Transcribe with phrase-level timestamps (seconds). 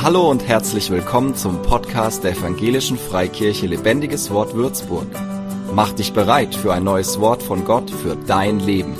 [0.00, 5.08] Hallo und herzlich willkommen zum Podcast der Evangelischen Freikirche Lebendiges Wort Würzburg.
[5.74, 8.94] Mach dich bereit für ein neues Wort von Gott für dein Leben.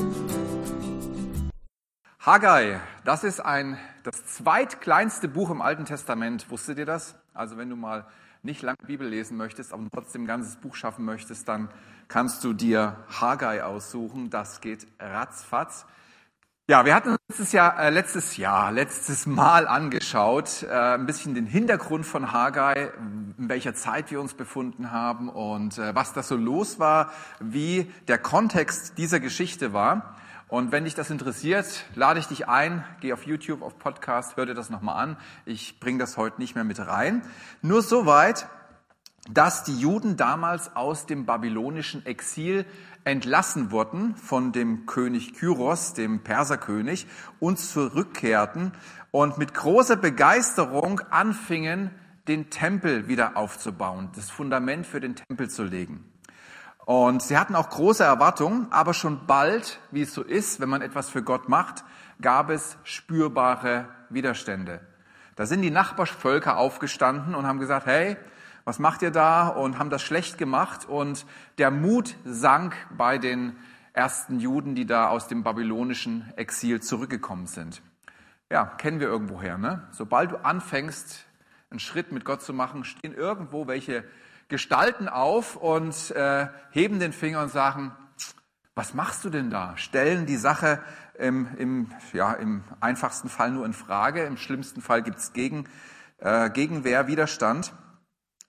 [2.19, 6.51] Haggai, das ist ein, das zweitkleinste Buch im Alten Testament.
[6.51, 7.15] Wusstet ihr das?
[7.33, 8.05] Also wenn du mal
[8.43, 11.69] nicht lange Bibel lesen möchtest, aber trotzdem ein ganzes Buch schaffen möchtest, dann
[12.09, 14.31] kannst du dir Haggai aussuchen.
[14.31, 15.87] Das geht ratzfatz.
[16.71, 21.35] Ja, wir hatten uns letztes Jahr, äh, letztes Jahr, letztes Mal angeschaut, äh, ein bisschen
[21.35, 22.91] den Hintergrund von Haggai,
[23.39, 27.91] in welcher Zeit wir uns befunden haben und äh, was da so los war, wie
[28.07, 30.17] der Kontext dieser Geschichte war.
[30.49, 34.45] Und wenn dich das interessiert, lade ich dich ein, geh auf YouTube, auf Podcast, hör
[34.45, 35.17] dir das nochmal an.
[35.47, 37.23] Ich bringe das heute nicht mehr mit rein.
[37.63, 38.47] Nur soweit,
[39.31, 42.67] dass die Juden damals aus dem babylonischen Exil
[43.05, 47.07] entlassen wurden von dem König Kyros, dem Perserkönig,
[47.41, 48.73] und zurückkehrten
[49.11, 51.91] und mit großer Begeisterung anfingen,
[52.29, 56.05] den Tempel wieder aufzubauen, das Fundament für den Tempel zu legen.
[56.85, 60.83] Und sie hatten auch große Erwartungen, aber schon bald, wie es so ist, wenn man
[60.83, 61.85] etwas für Gott macht,
[62.21, 64.81] gab es spürbare Widerstände.
[65.37, 68.17] Da sind die Nachbarvölker aufgestanden und haben gesagt, hey,
[68.69, 69.49] was macht ihr da?
[69.49, 70.85] Und haben das schlecht gemacht.
[70.85, 71.25] Und
[71.57, 73.57] der Mut sank bei den
[73.95, 77.81] ersten Juden, die da aus dem babylonischen Exil zurückgekommen sind.
[78.51, 79.57] Ja, kennen wir irgendwoher.
[79.57, 79.89] Ne?
[79.91, 81.25] Sobald du anfängst,
[81.71, 84.05] einen Schritt mit Gott zu machen, stehen irgendwo welche
[84.49, 87.93] Gestalten auf und äh, heben den Finger und sagen,
[88.75, 89.79] was machst du denn da?
[89.79, 90.83] Stellen die Sache
[91.19, 95.65] im, im, ja, im einfachsten Fall nur in Frage, im schlimmsten Fall gibt es Gegen,
[96.19, 97.73] äh, Gegenwehr, Widerstand.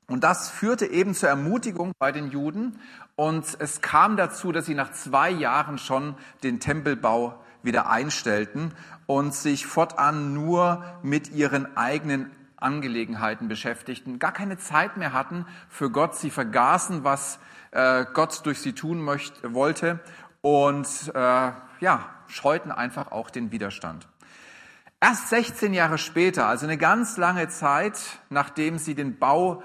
[0.09, 2.79] Und das führte eben zur Ermutigung bei den Juden.
[3.15, 8.73] Und es kam dazu, dass sie nach zwei Jahren schon den Tempelbau wieder einstellten
[9.05, 15.89] und sich fortan nur mit ihren eigenen Angelegenheiten beschäftigten, gar keine Zeit mehr hatten für
[15.89, 16.15] Gott.
[16.15, 17.39] Sie vergaßen, was
[17.71, 19.99] äh, Gott durch sie tun möchte, wollte
[20.41, 24.07] und äh, ja, scheuten einfach auch den Widerstand.
[25.01, 27.97] Erst 16 Jahre später, also eine ganz lange Zeit,
[28.29, 29.63] nachdem sie den Bau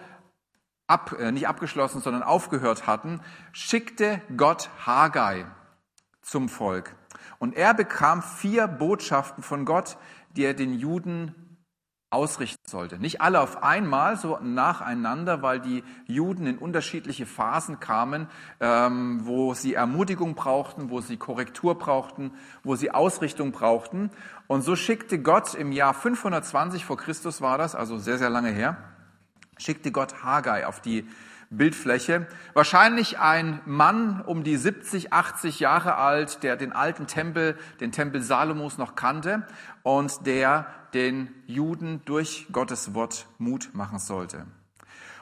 [0.87, 3.21] ab, äh, nicht abgeschlossen, sondern aufgehört hatten,
[3.53, 5.47] schickte Gott Haggai
[6.23, 6.97] zum Volk.
[7.39, 9.97] Und er bekam vier Botschaften von Gott,
[10.31, 11.35] die er den Juden
[12.15, 12.99] ausrichten sollte.
[12.99, 18.29] Nicht alle auf einmal, so nacheinander, weil die Juden in unterschiedliche Phasen kamen,
[18.61, 24.11] ähm, wo sie Ermutigung brauchten, wo sie Korrektur brauchten, wo sie Ausrichtung brauchten.
[24.47, 28.51] Und so schickte Gott im Jahr 520 vor Christus war das, also sehr, sehr lange
[28.51, 28.77] her,
[29.59, 31.09] schickte Gott Haggai auf die
[31.51, 32.27] Bildfläche.
[32.53, 38.23] Wahrscheinlich ein Mann um die 70, 80 Jahre alt, der den alten Tempel, den Tempel
[38.23, 39.47] Salomos noch kannte
[39.83, 44.47] und der den Juden durch Gottes Wort Mut machen sollte.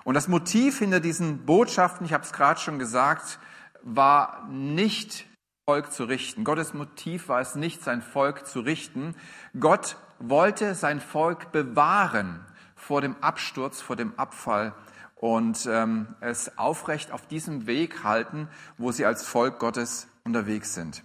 [0.04, 3.38] Und das Motiv hinter diesen Botschaften, ich habe es gerade schon gesagt,
[3.82, 5.26] war nicht
[5.64, 6.44] Volk zu richten.
[6.44, 9.14] Gottes Motiv war es nicht, sein Volk zu richten.
[9.58, 12.44] Gott wollte sein Volk bewahren
[12.82, 14.74] vor dem Absturz, vor dem Abfall
[15.14, 21.04] und ähm, es aufrecht auf diesem Weg halten, wo sie als Volk Gottes unterwegs sind.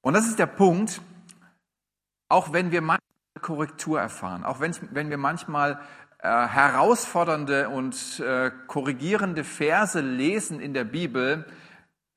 [0.00, 1.00] Und das ist der Punkt,
[2.28, 3.00] auch wenn wir manchmal
[3.40, 5.80] Korrektur erfahren, auch wenn, wenn wir manchmal
[6.18, 11.46] äh, herausfordernde und äh, korrigierende Verse lesen in der Bibel,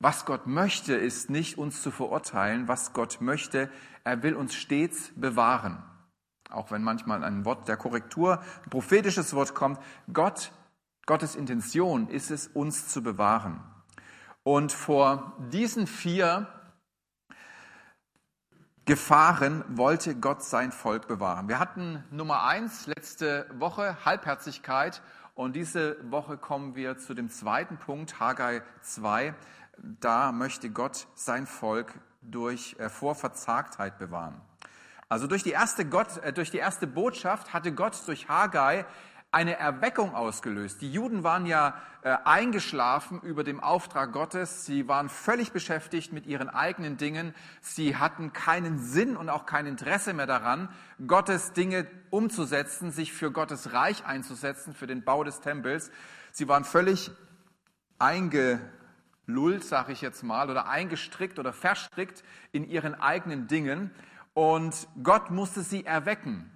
[0.00, 2.66] was Gott möchte, ist nicht uns zu verurteilen.
[2.66, 3.70] Was Gott möchte,
[4.02, 5.84] er will uns stets bewahren.
[6.50, 9.78] Auch wenn manchmal ein Wort der Korrektur, ein prophetisches Wort kommt,
[10.12, 10.52] Gott,
[11.06, 13.62] Gottes Intention ist es, uns zu bewahren.
[14.42, 16.48] Und vor diesen vier
[18.86, 21.48] Gefahren wollte Gott sein Volk bewahren.
[21.48, 25.02] Wir hatten Nummer eins letzte Woche Halbherzigkeit
[25.34, 29.34] und diese Woche kommen wir zu dem zweiten Punkt, Haggai 2.
[29.78, 34.40] Da möchte Gott sein Volk durch äh, vor Verzagtheit bewahren.
[35.10, 38.86] Also durch die erste, Gott, äh, durch die erste Botschaft hatte Gott durch Haggai
[39.32, 40.80] eine Erweckung ausgelöst.
[40.80, 44.64] Die Juden waren ja äh, eingeschlafen über dem Auftrag Gottes.
[44.66, 47.34] Sie waren völlig beschäftigt mit ihren eigenen Dingen.
[47.60, 50.68] Sie hatten keinen Sinn und auch kein Interesse mehr daran,
[51.04, 55.90] Gottes Dinge umzusetzen, sich für Gottes Reich einzusetzen, für den Bau des Tempels.
[56.30, 57.10] Sie waren völlig
[57.98, 62.22] eingelullt, sage ich jetzt mal, oder eingestrickt oder verstrickt
[62.52, 63.90] in ihren eigenen Dingen.
[64.40, 66.50] Und Gott musste sie erwecken.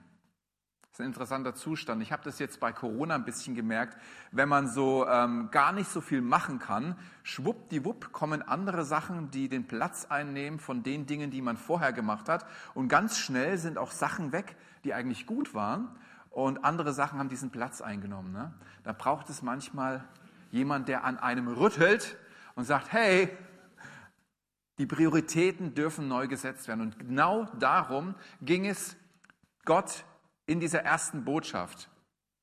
[0.80, 2.00] Das ist ein interessanter Zustand.
[2.00, 3.98] Ich habe das jetzt bei Corona ein bisschen gemerkt.
[4.32, 9.50] Wenn man so ähm, gar nicht so viel machen kann, schwuppdiwupp kommen andere Sachen, die
[9.50, 12.46] den Platz einnehmen von den Dingen, die man vorher gemacht hat.
[12.72, 15.94] Und ganz schnell sind auch Sachen weg, die eigentlich gut waren.
[16.30, 18.32] und andere Sachen haben diesen Platz eingenommen.
[18.32, 18.54] Ne?
[18.82, 20.02] Da braucht es manchmal
[20.50, 22.16] jemand, der an einem rüttelt
[22.54, 23.28] und sagt, hey,
[24.78, 26.80] die Prioritäten dürfen neu gesetzt werden.
[26.80, 28.96] Und genau darum ging es
[29.64, 30.04] Gott
[30.46, 31.88] in dieser ersten Botschaft.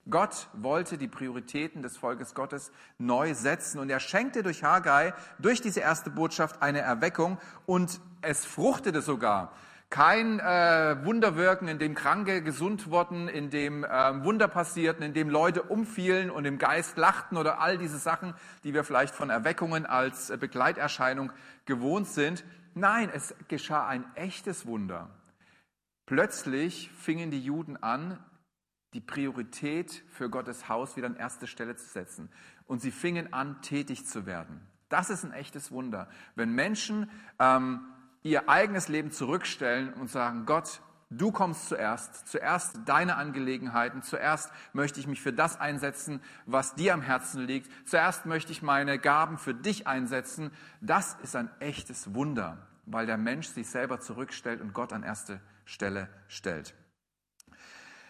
[0.09, 5.61] Gott wollte die Prioritäten des Volkes Gottes neu setzen und er schenkte durch Haggai, durch
[5.61, 7.37] diese erste Botschaft eine Erweckung
[7.67, 9.53] und es fruchtete sogar.
[9.91, 15.29] Kein äh, Wunderwirken, in dem Kranke gesund wurden, in dem äh, Wunder passierten, in dem
[15.29, 18.33] Leute umfielen und im Geist lachten oder all diese Sachen,
[18.63, 21.33] die wir vielleicht von Erweckungen als äh, Begleiterscheinung
[21.65, 22.45] gewohnt sind.
[22.73, 25.09] Nein, es geschah ein echtes Wunder.
[26.05, 28.17] Plötzlich fingen die Juden an,
[28.93, 32.31] die Priorität für Gottes Haus wieder an erste Stelle zu setzen.
[32.65, 34.65] Und sie fingen an, tätig zu werden.
[34.87, 36.07] Das ist ein echtes Wunder.
[36.35, 37.09] Wenn Menschen
[37.39, 37.81] ähm,
[38.23, 44.99] ihr eigenes Leben zurückstellen und sagen, Gott, du kommst zuerst, zuerst deine Angelegenheiten, zuerst möchte
[44.99, 49.37] ich mich für das einsetzen, was dir am Herzen liegt, zuerst möchte ich meine Gaben
[49.37, 54.73] für dich einsetzen, das ist ein echtes Wunder, weil der Mensch sich selber zurückstellt und
[54.73, 56.73] Gott an erste Stelle stellt.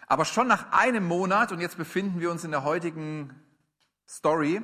[0.06, 3.34] Aber schon nach einem Monat, und jetzt befinden wir uns in der heutigen
[4.06, 4.62] Story,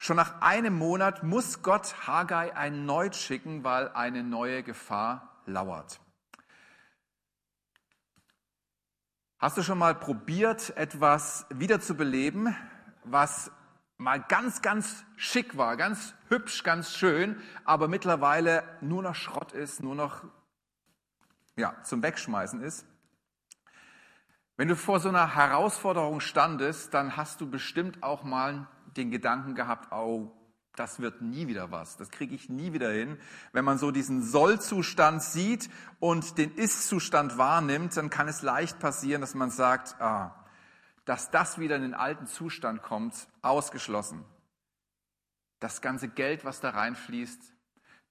[0.00, 6.00] schon nach einem Monat muss Gott Haggai erneut schicken, weil eine neue Gefahr lauert.
[9.38, 12.56] Hast du schon mal probiert, etwas wiederzubeleben,
[13.04, 13.52] was
[13.98, 19.82] mal ganz, ganz schick war, ganz hübsch, ganz schön, aber mittlerweile nur noch Schrott ist,
[19.82, 20.24] nur noch
[21.56, 22.86] ja, zum Wegschmeißen ist?
[24.56, 28.66] Wenn du vor so einer Herausforderung standest, dann hast du bestimmt auch mal
[28.96, 30.32] den Gedanken gehabt, oh,
[30.76, 33.18] das wird nie wieder was, das kriege ich nie wieder hin.
[33.52, 39.20] Wenn man so diesen Sollzustand sieht und den Ist-Zustand wahrnimmt, dann kann es leicht passieren,
[39.20, 40.34] dass man sagt, ah,
[41.04, 44.24] dass das wieder in den alten Zustand kommt, ausgeschlossen.
[45.58, 47.52] Das ganze Geld, was da reinfließt,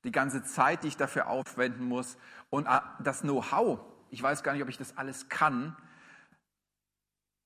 [0.03, 2.17] die ganze Zeit, die ich dafür aufwenden muss
[2.49, 3.79] und ah, das Know-how,
[4.09, 5.75] ich weiß gar nicht, ob ich das alles kann,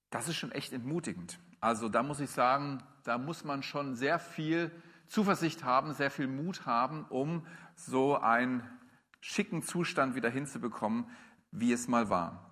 [0.09, 1.39] das ist schon echt entmutigend.
[1.59, 4.71] Also da muss ich sagen, da muss man schon sehr viel
[5.07, 7.45] Zuversicht haben, sehr viel Mut haben, um
[7.75, 8.63] so einen
[9.19, 11.09] schicken Zustand wieder hinzubekommen,
[11.51, 12.49] wie es mal war.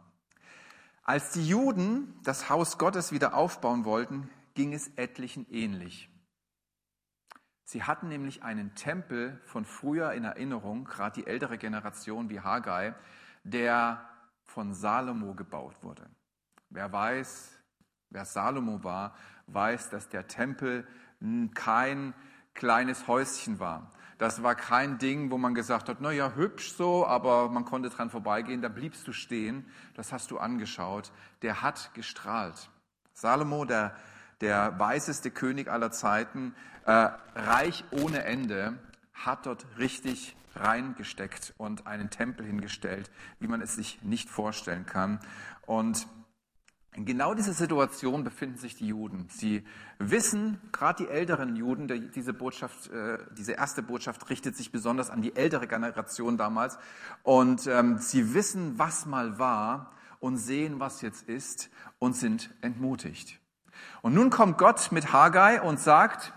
[1.03, 6.09] Als die Juden das Haus Gottes wieder aufbauen wollten, ging es etlichen ähnlich.
[7.63, 12.93] Sie hatten nämlich einen Tempel von früher in Erinnerung, gerade die ältere Generation wie Haggai,
[13.43, 14.07] der
[14.43, 16.09] von Salomo gebaut wurde.
[16.69, 17.60] Wer weiß,
[18.11, 19.15] wer Salomo war,
[19.47, 20.87] weiß, dass der Tempel
[21.53, 22.13] kein
[22.53, 23.91] kleines Häuschen war.
[24.17, 27.89] Das war kein Ding, wo man gesagt hat, na ja, hübsch so, aber man konnte
[27.89, 29.65] dran vorbeigehen, da bliebst du stehen.
[29.95, 31.11] Das hast du angeschaut.
[31.41, 32.69] Der hat gestrahlt.
[33.13, 33.95] Salomo, der,
[34.39, 36.53] der weiseste König aller Zeiten,
[36.85, 38.77] äh, reich ohne Ende,
[39.13, 43.09] hat dort richtig reingesteckt und einen Tempel hingestellt,
[43.39, 45.19] wie man es sich nicht vorstellen kann.
[45.65, 46.07] Und
[46.93, 49.27] in genau dieser Situation befinden sich die Juden.
[49.29, 49.63] Sie
[49.97, 55.21] wissen, gerade die älteren Juden, diese Botschaft, äh, diese erste Botschaft richtet sich besonders an
[55.21, 56.77] die ältere Generation damals,
[57.23, 63.39] und ähm, sie wissen, was mal war und sehen, was jetzt ist und sind entmutigt.
[64.01, 66.33] Und nun kommt Gott mit Haggai und sagt,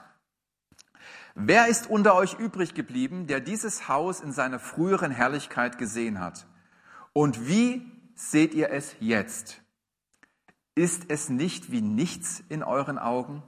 [1.34, 6.46] wer ist unter euch übrig geblieben, der dieses Haus in seiner früheren Herrlichkeit gesehen hat?
[7.12, 9.63] Und wie seht ihr es jetzt?
[10.74, 13.42] Ist es nicht wie nichts in euren Augen?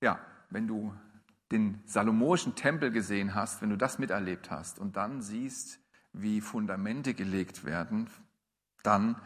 [0.00, 0.18] Ja,
[0.50, 0.94] wenn du
[1.50, 5.78] den salomonischen Tempel gesehen hast, wenn du das miterlebt hast und dann siehst,
[6.12, 8.08] wie Fundamente gelegt werden,
[8.82, 9.20] dann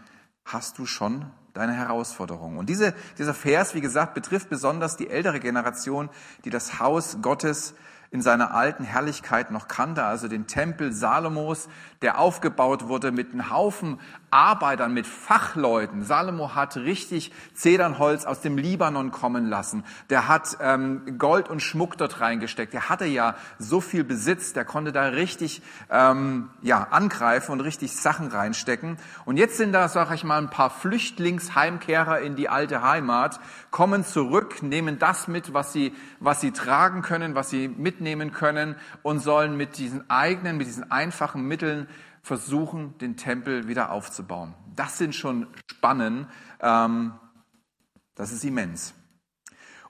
[0.44, 2.58] hast du schon deine Herausforderung.
[2.58, 6.10] Und diese, dieser Vers, wie gesagt, betrifft besonders die ältere Generation,
[6.44, 7.74] die das Haus Gottes
[8.10, 11.68] in seiner alten Herrlichkeit noch kannte, also den Tempel Salomos,
[12.02, 14.00] der aufgebaut wurde mit einem Haufen
[14.36, 16.04] Arbeitern, mit Fachleuten.
[16.04, 19.82] Salomo hat richtig Zedernholz aus dem Libanon kommen lassen.
[20.10, 22.74] Der hat ähm, Gold und Schmuck dort reingesteckt.
[22.74, 27.96] Der hatte ja so viel Besitz, der konnte da richtig ähm, ja, angreifen und richtig
[27.96, 28.98] Sachen reinstecken.
[29.24, 33.40] Und jetzt sind da, sag ich mal, ein paar Flüchtlingsheimkehrer in die alte Heimat,
[33.70, 38.76] kommen zurück, nehmen das mit, was sie, was sie tragen können, was sie mitnehmen können
[39.02, 41.88] und sollen mit diesen eigenen, mit diesen einfachen Mitteln
[42.26, 44.52] versuchen, den Tempel wieder aufzubauen.
[44.74, 46.26] Das sind schon Spannen,
[46.58, 47.14] ähm,
[48.16, 48.94] das ist immens.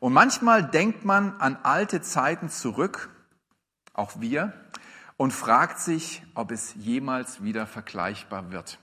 [0.01, 3.09] Und manchmal denkt man an alte Zeiten zurück,
[3.95, 4.53] auch wir,
[5.17, 8.79] und fragt sich, ob es jemals wieder vergleichbar wird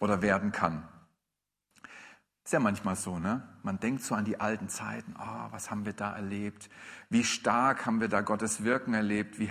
[0.00, 0.88] oder werden kann.
[2.42, 3.46] Ist ja manchmal so, ne?
[3.62, 5.14] Man denkt so an die alten Zeiten.
[5.18, 6.70] Oh, was haben wir da erlebt?
[7.10, 9.38] Wie stark haben wir da Gottes Wirken erlebt?
[9.38, 9.50] Wie,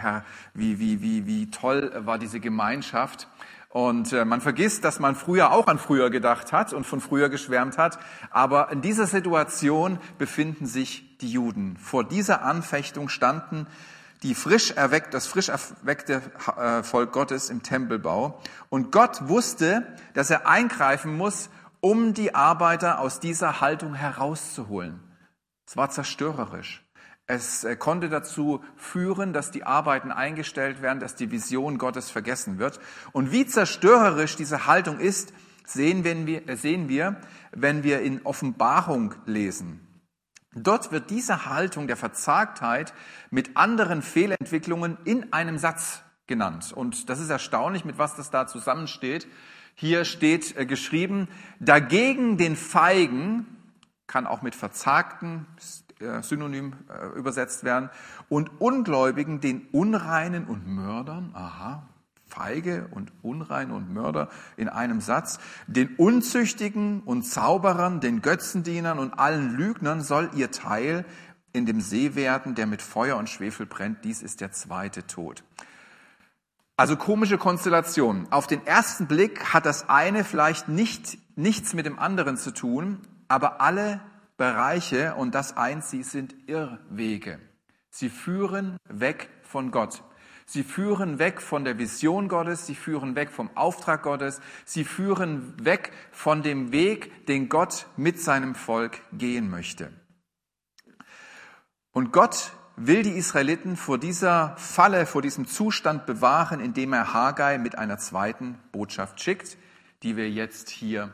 [0.54, 3.28] wie, wie, wie, wie toll war diese Gemeinschaft?
[3.70, 7.30] Und äh, man vergisst, dass man früher auch an früher gedacht hat und von früher
[7.30, 8.00] geschwärmt hat.
[8.30, 11.78] Aber in dieser Situation befinden sich die Juden.
[11.78, 13.68] Vor dieser Anfechtung standen
[14.24, 16.22] die frisch erweckt, das frisch erweckte
[16.58, 18.42] äh, Volk Gottes im Tempelbau.
[18.70, 21.50] Und Gott wusste, dass er eingreifen muss,
[21.82, 25.00] um die Arbeiter aus dieser Haltung herauszuholen.
[25.68, 26.87] Es war zerstörerisch.
[27.28, 32.58] Es äh, konnte dazu führen, dass die Arbeiten eingestellt werden, dass die Vision Gottes vergessen
[32.58, 32.80] wird.
[33.12, 35.34] Und wie zerstörerisch diese Haltung ist,
[35.66, 37.18] sehen wir, äh, sehen wir
[37.52, 39.82] wenn wir in Offenbarung lesen.
[40.54, 42.94] Dort wird diese Haltung der Verzagtheit
[43.30, 46.72] mit anderen Fehlentwicklungen in einem Satz genannt.
[46.74, 49.28] Und das ist erstaunlich, mit was das da zusammensteht.
[49.76, 51.28] Hier steht äh, geschrieben,
[51.60, 53.46] dagegen den Feigen,
[54.08, 55.46] kann auch mit Verzagten,
[56.00, 57.89] äh, Synonym äh, übersetzt werden,
[58.30, 61.88] und Ungläubigen, den Unreinen und Mördern, aha,
[62.27, 69.18] Feige und Unrein und Mörder in einem Satz, den Unzüchtigen und Zauberern, den Götzendienern und
[69.18, 71.06] allen Lügnern soll ihr Teil
[71.54, 74.04] in dem See werden, der mit Feuer und Schwefel brennt.
[74.04, 75.44] Dies ist der zweite Tod.
[76.75, 78.27] Also komische Konstellation.
[78.30, 83.00] Auf den ersten Blick hat das eine vielleicht nicht, nichts mit dem anderen zu tun,
[83.27, 84.00] aber alle
[84.38, 87.39] Bereiche und das eins, sie sind Irrwege.
[87.89, 90.03] Sie führen weg von Gott.
[90.46, 95.53] Sie führen weg von der Vision Gottes, sie führen weg vom Auftrag Gottes, sie führen
[95.65, 99.91] weg von dem Weg, den Gott mit seinem Volk gehen möchte.
[101.91, 107.58] Und Gott will die Israeliten vor dieser Falle, vor diesem Zustand bewahren, indem er Haggai
[107.58, 109.58] mit einer zweiten Botschaft schickt,
[110.03, 111.12] die wir jetzt hier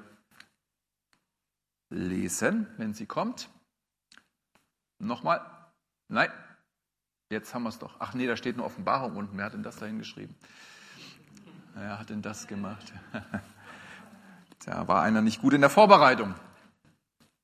[1.93, 3.50] lesen, wenn sie kommt.
[5.00, 5.41] Nochmal.
[6.07, 6.29] Nein,
[7.29, 7.95] jetzt haben wir es doch.
[8.00, 9.38] Ach nee, da steht eine Offenbarung unten.
[9.38, 10.35] Wer hat denn das da hingeschrieben?
[11.75, 12.91] Wer hat denn das gemacht?
[14.65, 16.35] Da war einer nicht gut in der Vorbereitung.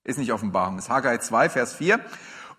[0.05, 1.99] Ist nicht Offenbarung, ist Haggai 2, Vers 4.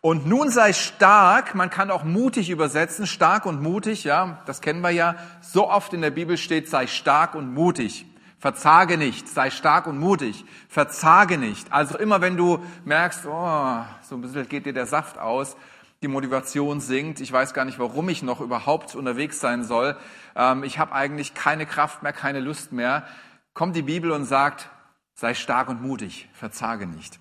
[0.02, 4.82] Und nun sei stark, man kann auch mutig übersetzen, stark und mutig, ja, das kennen
[4.82, 5.16] wir ja.
[5.40, 8.06] So oft in der Bibel steht, sei stark und mutig.
[8.40, 10.46] Verzage nicht, sei stark und mutig.
[10.68, 11.72] Verzage nicht.
[11.72, 15.56] Also immer wenn du merkst, oh, so ein bisschen geht dir der Saft aus,
[16.02, 19.94] die Motivation sinkt, ich weiß gar nicht, warum ich noch überhaupt unterwegs sein soll,
[20.34, 23.06] ähm, ich habe eigentlich keine Kraft mehr, keine Lust mehr,
[23.52, 24.70] kommt die Bibel und sagt,
[25.12, 27.20] sei stark und mutig, verzage nicht.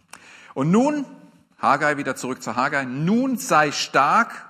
[0.53, 1.05] Und nun
[1.61, 2.85] Haggai wieder zurück zu Haggai.
[2.85, 4.48] Nun sei stark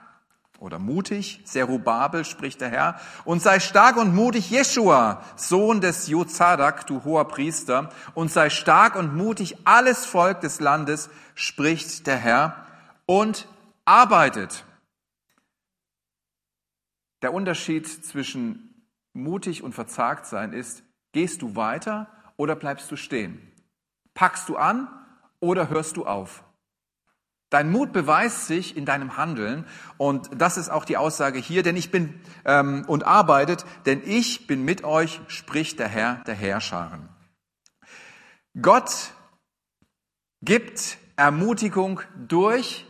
[0.60, 6.86] oder mutig, Zerubabel spricht der Herr, und sei stark und mutig, Jeshua, Sohn des Jozadak,
[6.86, 12.66] du hoher Priester, und sei stark und mutig, alles Volk des Landes, spricht der Herr,
[13.06, 13.48] und
[13.86, 14.66] arbeitet.
[17.22, 23.52] Der Unterschied zwischen mutig und verzagt sein ist, gehst du weiter oder bleibst du stehen?
[24.14, 24.88] Packst du an
[25.40, 26.44] oder hörst du auf?
[27.50, 29.66] Dein Mut beweist sich in deinem Handeln
[29.98, 34.46] und das ist auch die Aussage hier, denn ich bin ähm, und arbeitet, denn ich
[34.46, 37.10] bin mit euch, spricht der Herr der Herrscharen.
[38.62, 39.14] Gott
[40.42, 42.86] gibt Ermutigung durch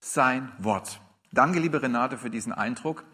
[0.00, 1.00] sein Wort.
[1.32, 3.04] Danke, liebe Renate, für diesen Eindruck.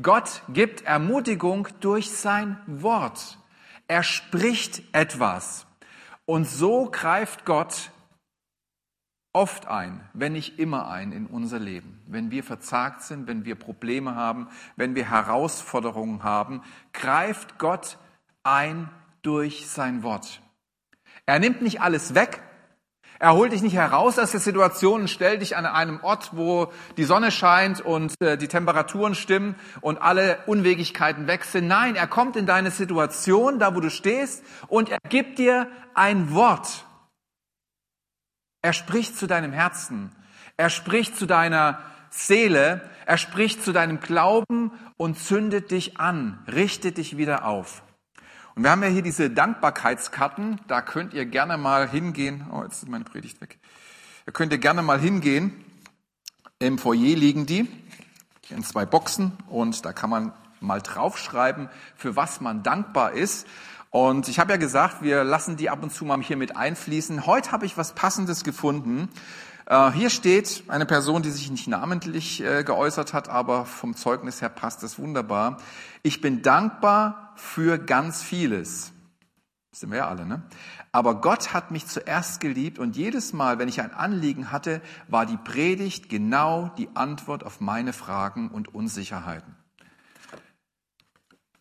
[0.00, 3.38] Gott gibt Ermutigung durch sein Wort.
[3.86, 5.66] Er spricht etwas.
[6.26, 7.90] Und so greift Gott
[9.32, 12.00] oft ein, wenn nicht immer ein in unser Leben.
[12.06, 17.98] Wenn wir verzagt sind, wenn wir Probleme haben, wenn wir Herausforderungen haben, greift Gott
[18.42, 18.88] ein
[19.22, 20.40] durch sein Wort.
[21.26, 22.42] Er nimmt nicht alles weg.
[23.20, 26.72] Er holt dich nicht heraus aus der Situation und stellt dich an einem Ort, wo
[26.96, 31.66] die Sonne scheint und äh, die Temperaturen stimmen und alle Unwegigkeiten weg sind.
[31.66, 36.32] Nein, er kommt in deine Situation, da wo du stehst, und er gibt dir ein
[36.32, 36.84] Wort.
[38.68, 40.12] Er spricht zu deinem Herzen.
[40.58, 41.78] Er spricht zu deiner
[42.10, 42.86] Seele.
[43.06, 47.82] Er spricht zu deinem Glauben und zündet dich an, richtet dich wieder auf.
[48.54, 50.60] Und wir haben ja hier diese Dankbarkeitskarten.
[50.68, 52.46] Da könnt ihr gerne mal hingehen.
[52.52, 53.58] Oh, jetzt ist meine Predigt weg.
[54.26, 55.64] Da könnt ihr gerne mal hingehen.
[56.58, 57.70] Im Foyer liegen die
[58.50, 63.46] in zwei Boxen und da kann man mal draufschreiben, für was man dankbar ist.
[63.90, 67.26] Und ich habe ja gesagt, wir lassen die ab und zu mal hier mit einfließen.
[67.26, 69.08] Heute habe ich was Passendes gefunden.
[69.66, 74.42] Äh, hier steht eine Person, die sich nicht namentlich äh, geäußert hat, aber vom Zeugnis
[74.42, 75.58] her passt es wunderbar.
[76.02, 78.92] Ich bin dankbar für ganz vieles.
[79.70, 80.42] Das sind wir ja alle, ne?
[80.90, 85.26] Aber Gott hat mich zuerst geliebt und jedes Mal, wenn ich ein Anliegen hatte, war
[85.26, 89.54] die Predigt genau die Antwort auf meine Fragen und Unsicherheiten.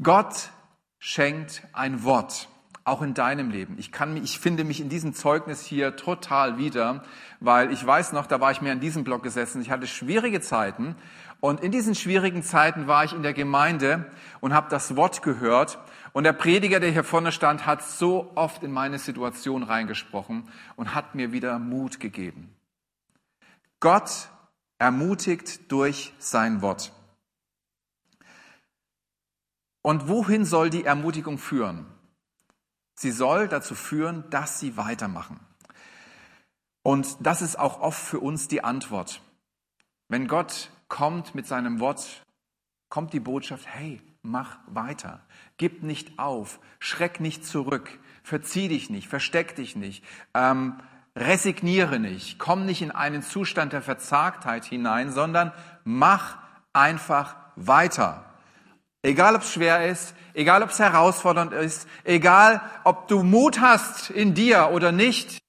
[0.01, 0.49] Gott
[0.99, 2.49] schenkt ein Wort,
[2.83, 3.75] auch in deinem Leben.
[3.77, 7.03] Ich, kann, ich finde mich in diesem Zeugnis hier total wieder,
[7.39, 10.41] weil ich weiß noch, da war ich mir an diesem Block gesessen, ich hatte schwierige
[10.41, 10.95] Zeiten
[11.39, 14.05] und in diesen schwierigen Zeiten war ich in der Gemeinde
[14.39, 15.79] und habe das Wort gehört
[16.13, 20.95] und der Prediger, der hier vorne stand, hat so oft in meine Situation reingesprochen und
[20.95, 22.55] hat mir wieder Mut gegeben.
[23.79, 24.29] Gott
[24.79, 26.91] ermutigt durch sein Wort.
[29.87, 31.85] Und wohin soll die Ermutigung führen?
[32.99, 35.39] Sie soll dazu führen, dass sie weitermachen.
[36.83, 39.21] Und das ist auch oft für uns die Antwort.
[40.09, 42.25] Wenn Gott kommt mit seinem Wort,
[42.89, 45.25] kommt die Botschaft, hey, mach weiter.
[45.55, 50.03] Gib nicht auf, schreck nicht zurück, verzieh dich nicht, versteck dich nicht,
[50.33, 50.81] ähm,
[51.15, 55.53] resigniere nicht, komm nicht in einen Zustand der Verzagtheit hinein, sondern
[55.85, 56.39] mach
[56.73, 58.26] einfach weiter.
[59.07, 64.09] Egal ob es schwer ist, egal ob es herausfordernd ist, egal ob du Mut hast
[64.09, 65.39] in dir oder nicht,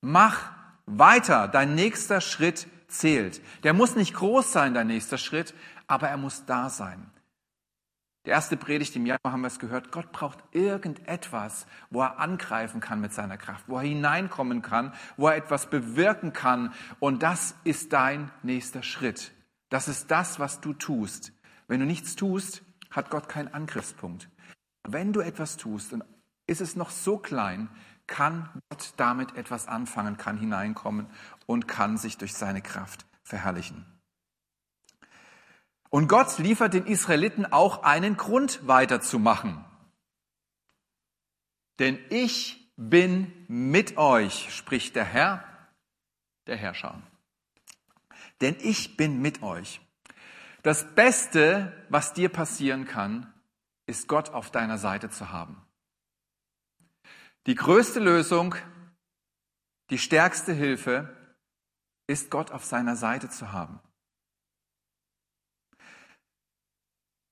[0.00, 0.52] mach
[0.86, 1.48] weiter.
[1.48, 3.40] Dein nächster Schritt zählt.
[3.64, 5.52] Der muss nicht groß sein, dein nächster Schritt,
[5.88, 7.10] aber er muss da sein.
[8.24, 12.80] Die erste Predigt im Januar haben wir es gehört, Gott braucht irgendetwas, wo er angreifen
[12.80, 16.72] kann mit seiner Kraft, wo er hineinkommen kann, wo er etwas bewirken kann.
[17.00, 19.32] Und das ist dein nächster Schritt.
[19.70, 21.32] Das ist das, was du tust.
[21.66, 24.28] Wenn du nichts tust, hat Gott keinen Angriffspunkt.
[24.84, 26.04] Wenn du etwas tust, dann
[26.46, 27.68] ist es noch so klein,
[28.06, 31.06] kann Gott damit etwas anfangen, kann hineinkommen
[31.46, 33.84] und kann sich durch seine Kraft verherrlichen.
[35.90, 39.64] Und Gott liefert den Israeliten auch einen Grund weiterzumachen.
[41.78, 45.44] Denn ich bin mit euch, spricht der Herr,
[46.46, 47.02] der Herrscher.
[48.40, 49.80] Denn ich bin mit euch.
[50.62, 53.32] Das Beste, was dir passieren kann,
[53.86, 55.62] ist Gott auf deiner Seite zu haben.
[57.46, 58.54] Die größte Lösung,
[59.90, 61.16] die stärkste Hilfe
[62.06, 63.80] ist Gott auf seiner Seite zu haben.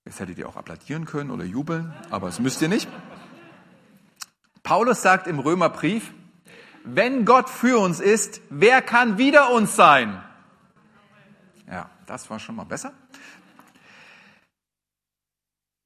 [0.05, 2.89] Jetzt hättet ihr auch applaudieren können oder jubeln, aber das müsst ihr nicht.
[4.63, 6.13] Paulus sagt im Römerbrief,
[6.85, 10.23] wenn Gott für uns ist, wer kann wider uns sein?
[11.67, 12.93] Ja, das war schon mal besser.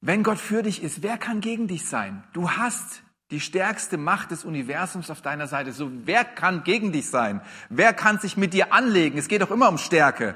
[0.01, 2.23] Wenn Gott für dich ist, wer kann gegen dich sein?
[2.33, 5.71] Du hast die stärkste Macht des Universums auf deiner Seite.
[5.71, 7.41] So, wer kann gegen dich sein?
[7.69, 9.17] Wer kann sich mit dir anlegen?
[9.17, 10.35] Es geht doch immer um Stärke.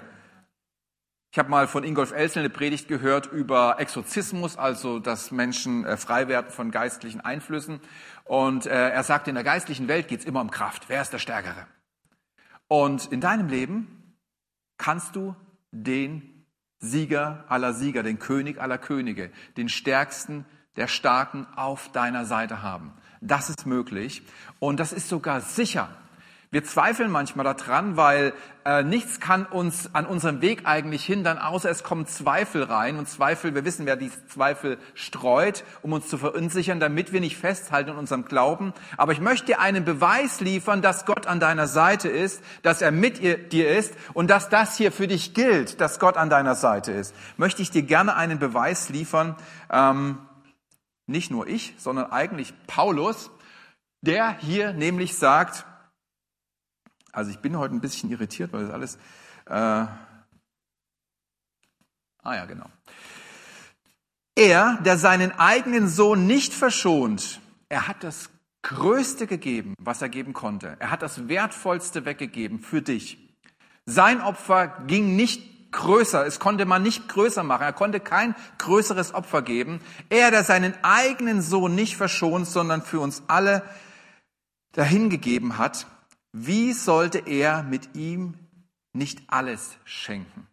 [1.31, 5.97] Ich habe mal von Ingolf Elsel eine Predigt gehört über Exorzismus, also dass Menschen äh,
[5.97, 7.81] frei werden von geistlichen Einflüssen.
[8.23, 10.87] Und äh, er sagt, in der geistlichen Welt geht es immer um Kraft.
[10.87, 11.67] Wer ist der Stärkere?
[12.67, 14.15] Und in deinem Leben
[14.77, 15.35] kannst du
[15.71, 16.34] den
[16.85, 20.45] Sieger aller Sieger, den König aller Könige, den Stärksten
[20.77, 22.93] der Starken auf deiner Seite haben.
[23.21, 24.21] Das ist möglich
[24.59, 25.89] und das ist sogar sicher.
[26.51, 28.33] Wir zweifeln manchmal daran, weil
[28.65, 32.97] äh, nichts kann uns an unserem Weg eigentlich hindern, außer es kommen Zweifel rein.
[32.97, 37.37] Und Zweifel, wir wissen, wer die Zweifel streut, um uns zu verunsichern, damit wir nicht
[37.37, 38.73] festhalten in unserem Glauben.
[38.97, 42.91] Aber ich möchte dir einen Beweis liefern, dass Gott an deiner Seite ist, dass er
[42.91, 46.91] mit dir ist und dass das hier für dich gilt, dass Gott an deiner Seite
[46.91, 47.13] ist.
[47.37, 49.35] Möchte ich dir gerne einen Beweis liefern.
[49.71, 50.19] Ähm,
[51.07, 53.29] nicht nur ich, sondern eigentlich Paulus,
[54.01, 55.65] der hier nämlich sagt,
[57.15, 58.95] also ich bin heute ein bisschen irritiert, weil das alles...
[59.45, 59.89] Äh, ah
[62.23, 62.69] ja, genau.
[64.35, 68.29] Er, der seinen eigenen Sohn nicht verschont, er hat das
[68.63, 70.75] Größte gegeben, was er geben konnte.
[70.79, 73.17] Er hat das Wertvollste weggegeben für dich.
[73.85, 79.13] Sein Opfer ging nicht größer, es konnte man nicht größer machen, er konnte kein größeres
[79.13, 79.79] Opfer geben.
[80.09, 83.61] Er, der seinen eigenen Sohn nicht verschont, sondern für uns alle
[84.71, 85.87] dahingegeben hat,
[86.37, 88.33] wie sollte er mit ihm
[88.91, 90.47] nicht alles schenken?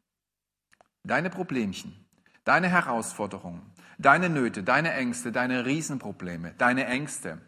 [1.02, 2.06] Deine Problemchen,
[2.44, 3.62] deine Herausforderungen,
[3.98, 7.40] deine Nöte, deine Ängste, deine Riesenprobleme, deine Ängste,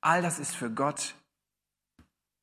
[0.00, 1.16] all das ist für Gott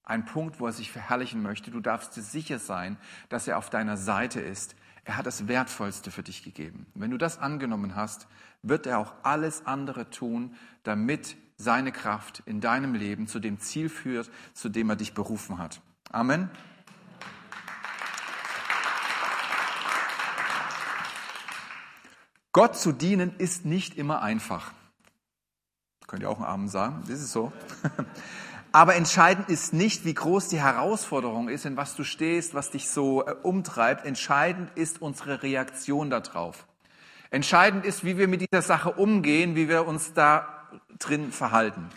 [0.03, 1.71] ein Punkt, wo er sich verherrlichen möchte.
[1.71, 2.97] Du darfst dir sicher sein,
[3.29, 4.75] dass er auf deiner Seite ist.
[5.05, 6.85] Er hat das Wertvollste für dich gegeben.
[6.95, 8.27] Wenn du das angenommen hast,
[8.61, 13.89] wird er auch alles andere tun, damit seine Kraft in deinem Leben zu dem Ziel
[13.89, 15.81] führt, zu dem er dich berufen hat.
[16.11, 16.49] Amen.
[22.51, 24.71] Gott zu dienen ist nicht immer einfach.
[26.05, 27.01] Könnt ihr auch einen Amen sagen?
[27.07, 27.51] Das ist so.
[28.71, 32.89] Aber entscheidend ist nicht, wie groß die Herausforderung ist, in was du stehst, was dich
[32.89, 34.05] so äh, umtreibt.
[34.05, 36.67] Entscheidend ist unsere Reaktion darauf.
[37.31, 40.52] Entscheidend ist, wie wir mit dieser Sache umgehen, wie wir uns da
[40.99, 41.89] drin verhalten.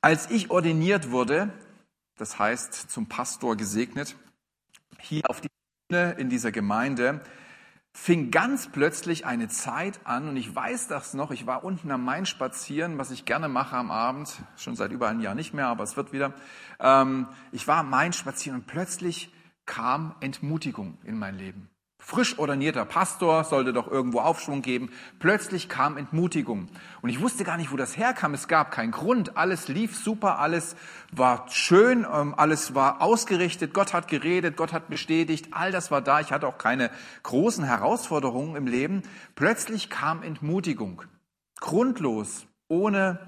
[0.00, 1.52] Als ich ordiniert wurde,
[2.16, 4.16] das heißt zum Pastor gesegnet,
[4.98, 5.48] hier auf die
[5.88, 7.22] Bühne in dieser Gemeinde,
[7.92, 12.04] fing ganz plötzlich eine Zeit an, und ich weiß das noch, ich war unten am
[12.04, 15.66] Main spazieren, was ich gerne mache am Abend, schon seit über einem Jahr nicht mehr,
[15.66, 16.34] aber es wird wieder.
[16.78, 19.32] Ähm, ich war am Main spazieren und plötzlich
[19.66, 21.69] kam Entmutigung in mein Leben
[22.00, 24.90] frisch ordinierter Pastor, sollte doch irgendwo Aufschwung geben.
[25.20, 26.68] Plötzlich kam Entmutigung.
[27.02, 28.34] Und ich wusste gar nicht, wo das herkam.
[28.34, 29.36] Es gab keinen Grund.
[29.36, 30.74] Alles lief super, alles
[31.12, 33.74] war schön, ähm, alles war ausgerichtet.
[33.74, 35.48] Gott hat geredet, Gott hat bestätigt.
[35.52, 36.20] All das war da.
[36.20, 36.90] Ich hatte auch keine
[37.22, 39.02] großen Herausforderungen im Leben.
[39.36, 41.02] Plötzlich kam Entmutigung.
[41.60, 43.20] Grundlos, ohne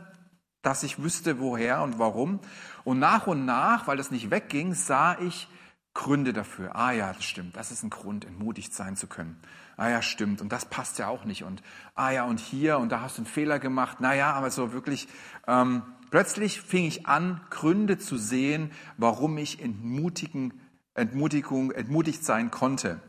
[0.63, 2.41] dass ich wüsste, woher und warum.
[2.85, 5.49] Und nach und nach, weil das nicht wegging, sah ich,
[5.95, 6.75] Gründe dafür.
[6.75, 7.57] Ah ja, das stimmt.
[7.57, 9.41] Das ist ein Grund, entmutigt sein zu können.
[9.77, 10.41] Ah ja, stimmt.
[10.41, 11.45] Und das passt ja auch nicht.
[11.45, 11.63] Und
[11.95, 14.01] ah ja, und hier und da hast du einen Fehler gemacht.
[14.01, 15.09] Naja, aber so wirklich.
[15.47, 20.61] Ähm, plötzlich fing ich an, Gründe zu sehen, warum ich entmutigen,
[20.95, 23.01] Entmutigung, entmutigt sein konnte.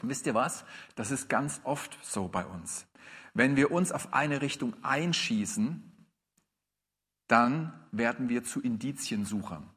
[0.00, 0.64] Und wisst ihr was?
[0.94, 2.86] Das ist ganz oft so bei uns.
[3.34, 6.06] Wenn wir uns auf eine Richtung einschießen,
[7.26, 9.70] dann werden wir zu Indiziensuchern.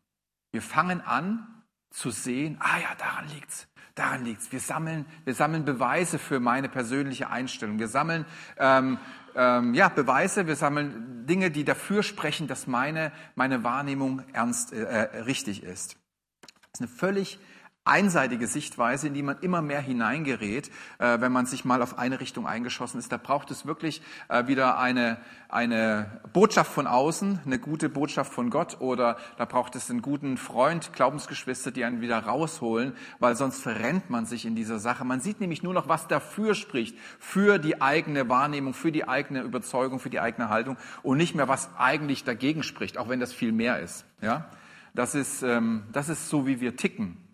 [0.51, 1.54] Wir fangen an,
[1.95, 4.51] zu sehen, ah ja, daran liegt's, daran liegt's.
[4.51, 7.79] Wir sammeln, wir sammeln Beweise für meine persönliche Einstellung.
[7.79, 8.25] Wir sammeln
[8.57, 8.97] ähm,
[9.33, 14.83] ähm, ja Beweise, wir sammeln Dinge, die dafür sprechen, dass meine meine Wahrnehmung ernst äh,
[14.83, 15.97] äh richtig ist.
[16.41, 17.39] Das ist eine völlig
[17.85, 22.19] einseitige Sichtweise, in die man immer mehr hineingerät, äh, wenn man sich mal auf eine
[22.19, 23.11] Richtung eingeschossen ist.
[23.11, 25.17] Da braucht es wirklich äh, wieder eine,
[25.49, 30.37] eine Botschaft von außen, eine gute Botschaft von Gott oder da braucht es einen guten
[30.37, 35.05] Freund, Glaubensgeschwister, die einen wieder rausholen, weil sonst verrennt man sich in dieser Sache.
[35.05, 39.41] Man sieht nämlich nur noch, was dafür spricht, für die eigene Wahrnehmung, für die eigene
[39.41, 43.31] Überzeugung, für die eigene Haltung und nicht mehr, was eigentlich dagegen spricht, auch wenn das
[43.31, 44.05] viel mehr ist.
[44.21, 44.49] Ja?
[44.95, 47.24] Das ist, ähm, das ist so, wie wir ticken.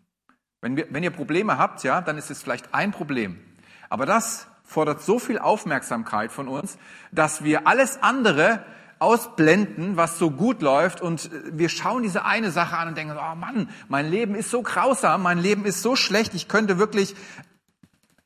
[0.62, 3.40] Wenn, wir, wenn ihr Probleme habt, ja, dann ist es vielleicht ein Problem.
[3.90, 6.78] Aber das fordert so viel Aufmerksamkeit von uns,
[7.12, 8.64] dass wir alles andere
[9.00, 13.18] ausblenden, was so gut läuft und äh, wir schauen diese eine Sache an und denken,
[13.18, 17.16] oh Mann, mein Leben ist so grausam, mein Leben ist so schlecht, ich könnte wirklich,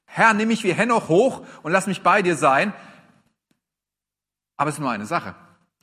[0.05, 2.73] Herr, nimm mich wie Henoch hoch und lass mich bei dir sein.
[4.57, 5.35] Aber es ist nur eine Sache,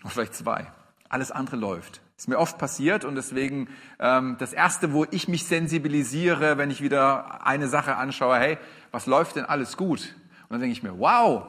[0.03, 0.71] oder vielleicht zwei.
[1.09, 2.03] Alles andere läuft.
[2.23, 6.81] Ist mir oft passiert und deswegen ähm, das Erste, wo ich mich sensibilisiere, wenn ich
[6.81, 8.59] wieder eine Sache anschaue, hey,
[8.93, 10.15] was läuft denn alles gut?
[10.43, 11.47] Und dann denke ich mir, wow,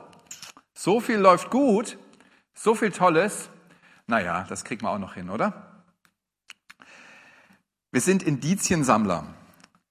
[0.73, 1.99] so viel läuft gut,
[2.55, 3.49] so viel Tolles.
[4.07, 5.83] Naja, das kriegt man auch noch hin, oder?
[7.91, 9.27] Wir sind Indiziensammler.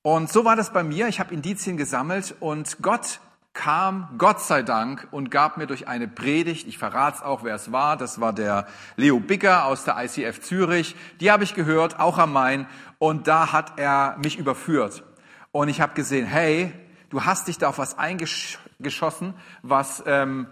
[0.03, 1.07] Und so war das bei mir.
[1.07, 3.21] Ich habe Indizien gesammelt und Gott
[3.55, 7.55] kam Gott sei Dank und gab mir durch eine Predigt, ich verrate es auch, wer
[7.55, 12.01] es war, das war der Leo Bigger aus der ICF Zürich, die habe ich gehört,
[12.01, 12.67] auch am Main,
[12.99, 15.05] und da hat er mich überführt.
[15.51, 16.73] Und ich habe gesehen, hey,
[17.11, 20.47] du hast dich da auf was eingeschossen, was ähm,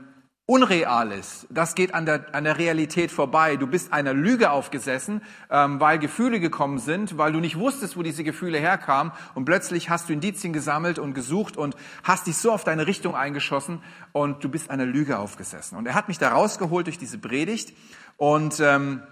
[0.50, 1.46] unreal ist.
[1.48, 3.54] Das geht an der, an der Realität vorbei.
[3.54, 8.02] Du bist einer Lüge aufgesessen, ähm, weil Gefühle gekommen sind, weil du nicht wusstest, wo
[8.02, 12.50] diese Gefühle herkamen und plötzlich hast du Indizien gesammelt und gesucht und hast dich so
[12.50, 15.78] auf deine Richtung eingeschossen und du bist einer Lüge aufgesessen.
[15.78, 17.72] Und er hat mich da rausgeholt durch diese Predigt
[18.16, 19.04] und ähm,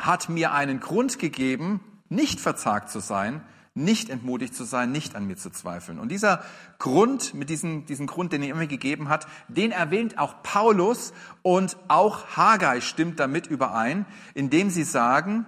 [0.00, 3.40] hat mir einen Grund gegeben, nicht verzagt zu sein,
[3.76, 5.98] nicht entmutigt zu sein, nicht an mir zu zweifeln.
[5.98, 6.42] Und dieser
[6.78, 11.12] Grund, mit diesem, diesem Grund, den er mir gegeben hat, den erwähnt auch Paulus
[11.42, 15.46] und auch Haggai stimmt damit überein, indem sie sagen,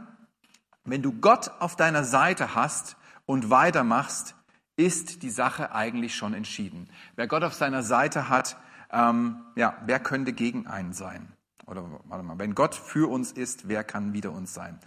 [0.85, 4.35] wenn du Gott auf deiner Seite hast und weitermachst,
[4.77, 6.89] ist die Sache eigentlich schon entschieden.
[7.17, 8.59] Wer Gott auf seiner Seite hat,
[8.93, 11.33] ähm, ja, wer könnte gegen einen sein?
[11.67, 14.79] Oder warte mal, wenn Gott für uns ist, wer kann wider uns sein?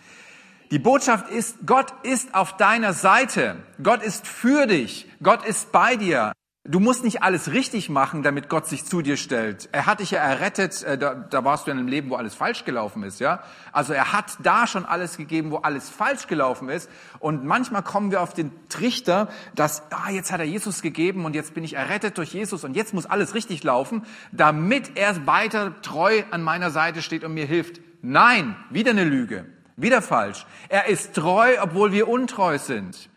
[0.72, 3.58] Die Botschaft ist, Gott ist auf deiner Seite.
[3.84, 5.06] Gott ist für dich.
[5.22, 6.32] Gott ist bei dir.
[6.64, 9.68] Du musst nicht alles richtig machen, damit Gott sich zu dir stellt.
[9.74, 12.36] Er hat dich ja errettet, äh, da, da warst du in einem Leben, wo alles
[12.36, 13.44] falsch gelaufen ist, ja.
[13.74, 16.90] Also er hat da schon alles gegeben, wo alles falsch gelaufen ist.
[17.20, 21.36] Und manchmal kommen wir auf den Trichter, dass, ah, jetzt hat er Jesus gegeben und
[21.36, 25.82] jetzt bin ich errettet durch Jesus und jetzt muss alles richtig laufen, damit er weiter
[25.82, 27.82] treu an meiner Seite steht und mir hilft.
[28.02, 29.46] Nein, wieder eine Lüge.
[29.82, 30.46] Wieder falsch.
[30.70, 33.10] Er ist treu, obwohl wir untreu sind.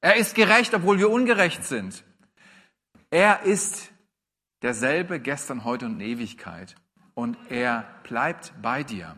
[0.00, 2.04] Er ist gerecht, obwohl wir ungerecht sind.
[3.10, 3.90] Er ist
[4.62, 6.76] derselbe gestern, heute und in Ewigkeit.
[7.14, 9.16] und er bleibt bei dir,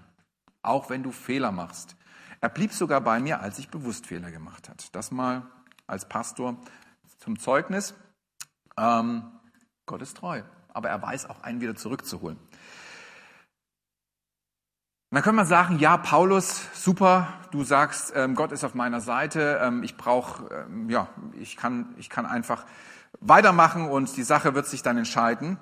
[0.62, 1.94] auch wenn du Fehler machst.
[2.40, 4.94] Er blieb sogar bei mir, als ich bewusst Fehler gemacht hat.
[4.96, 5.46] Das mal
[5.86, 6.56] als Pastor
[7.18, 7.94] zum Zeugnis.
[8.76, 9.22] Ähm,
[9.86, 12.38] Gott ist treu, aber er weiß auch einen wieder zurückzuholen.
[15.12, 19.02] Und dann kann man sagen, ja, Paulus, super, du sagst, ähm, Gott ist auf meiner
[19.02, 22.64] Seite, ähm, ich brauche, ähm, ja, ich kann, ich kann einfach
[23.20, 25.58] weitermachen und die Sache wird sich dann entscheiden.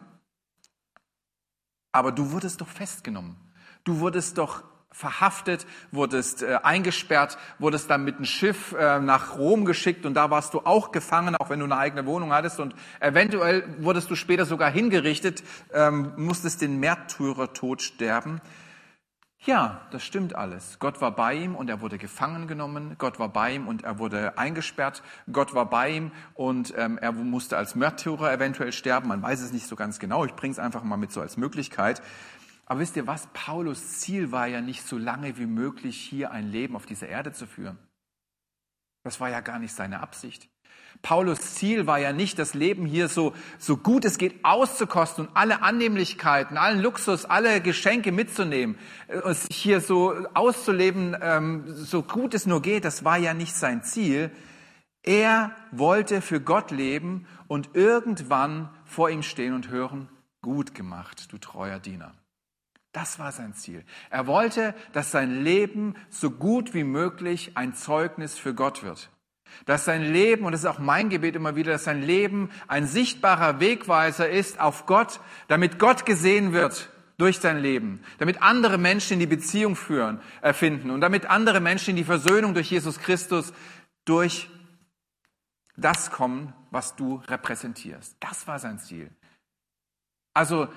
[1.90, 3.34] Aber du wurdest doch festgenommen.
[3.82, 9.64] Du wurdest doch verhaftet, wurdest äh, eingesperrt, wurdest dann mit einem Schiff äh, nach Rom
[9.64, 12.76] geschickt und da warst du auch gefangen, auch wenn du eine eigene Wohnung hattest und
[13.00, 15.42] eventuell wurdest du später sogar hingerichtet,
[15.74, 18.40] ähm, musstest den Märtyrertod sterben.
[19.46, 20.78] Ja, das stimmt alles.
[20.80, 22.96] Gott war bei ihm und er wurde gefangen genommen.
[22.98, 25.02] Gott war bei ihm und er wurde eingesperrt.
[25.32, 29.08] Gott war bei ihm und ähm, er musste als Märtyrer eventuell sterben.
[29.08, 30.26] Man weiß es nicht so ganz genau.
[30.26, 32.02] Ich bringe es einfach mal mit so als Möglichkeit.
[32.66, 33.28] Aber wisst ihr was?
[33.28, 37.32] Paulus Ziel war ja nicht so lange wie möglich hier ein Leben auf dieser Erde
[37.32, 37.78] zu führen.
[39.04, 40.49] Das war ja gar nicht seine Absicht.
[41.02, 45.36] Paulus Ziel war ja nicht, das Leben hier so, so gut es geht auszukosten und
[45.36, 48.76] alle Annehmlichkeiten, allen Luxus, alle Geschenke mitzunehmen,
[49.08, 52.84] äh, sich hier so auszuleben, ähm, so gut es nur geht.
[52.84, 54.30] Das war ja nicht sein Ziel.
[55.02, 60.08] Er wollte für Gott leben und irgendwann vor ihm stehen und hören,
[60.42, 62.12] gut gemacht, du treuer Diener.
[62.92, 63.84] Das war sein Ziel.
[64.10, 69.10] Er wollte, dass sein Leben so gut wie möglich ein Zeugnis für Gott wird.
[69.66, 72.86] Dass sein Leben, und das ist auch mein Gebet immer wieder, dass sein Leben ein
[72.86, 79.14] sichtbarer Wegweiser ist auf Gott, damit Gott gesehen wird durch sein Leben, damit andere Menschen
[79.14, 83.52] in die Beziehung führen, erfinden und damit andere Menschen in die Versöhnung durch Jesus Christus
[84.06, 84.48] durch
[85.76, 88.16] das kommen, was du repräsentierst.
[88.20, 89.10] Das war sein Ziel.
[90.34, 90.68] Also,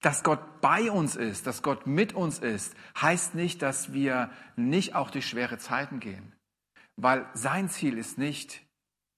[0.00, 4.94] dass Gott bei uns ist, dass Gott mit uns ist, heißt nicht, dass wir nicht
[4.94, 6.32] auch durch schwere Zeiten gehen.
[6.96, 8.62] Weil sein Ziel ist nicht,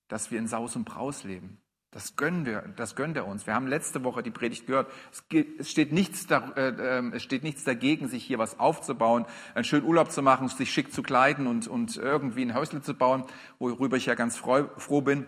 [0.08, 1.58] dass wir in Saus und Braus leben.
[1.94, 3.46] Das gönnen wir, das gönnt er uns.
[3.46, 4.90] Wir haben letzte Woche die Predigt gehört.
[5.58, 9.62] Es, steht nichts da, äh, ähm, es steht nichts dagegen, sich hier was aufzubauen, einen
[9.62, 13.22] schönen Urlaub zu machen, sich schick zu kleiden und, und irgendwie ein Häusle zu bauen,
[13.60, 15.26] worüber ich ja ganz freu, froh bin.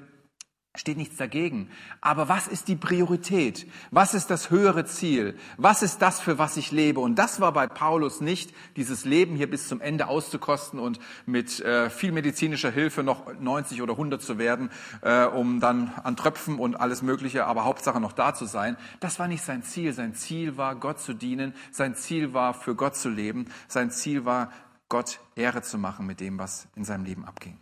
[0.76, 1.70] Steht nichts dagegen.
[2.02, 3.66] Aber was ist die Priorität?
[3.90, 5.36] Was ist das höhere Ziel?
[5.56, 7.00] Was ist das, für was ich lebe?
[7.00, 11.60] Und das war bei Paulus nicht, dieses Leben hier bis zum Ende auszukosten und mit
[11.60, 16.58] äh, viel medizinischer Hilfe noch 90 oder 100 zu werden, äh, um dann an Tröpfen
[16.58, 18.76] und alles Mögliche, aber Hauptsache noch da zu sein.
[19.00, 19.94] Das war nicht sein Ziel.
[19.94, 21.54] Sein Ziel war, Gott zu dienen.
[21.70, 23.46] Sein Ziel war, für Gott zu leben.
[23.66, 24.52] Sein Ziel war,
[24.88, 27.58] Gott Ehre zu machen mit dem, was in seinem Leben abging.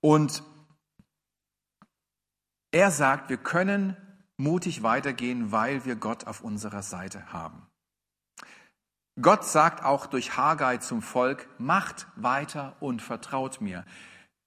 [0.00, 0.42] Und
[2.72, 3.96] er sagt, wir können
[4.36, 7.66] mutig weitergehen, weil wir Gott auf unserer Seite haben.
[9.20, 13.84] Gott sagt auch durch Haggai zum Volk, macht weiter und vertraut mir.